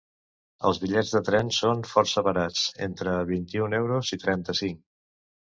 Els 0.69 0.79
bitllets 0.85 1.11
de 1.17 1.21
tren 1.27 1.51
són 1.57 1.83
força 1.91 2.25
barats, 2.29 2.65
entre 2.89 3.15
vint-i-u 3.33 3.71
euros 3.83 4.11
i 4.19 4.21
trenta-cinc. 4.25 4.85